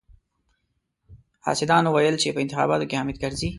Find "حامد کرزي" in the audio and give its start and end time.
2.99-3.49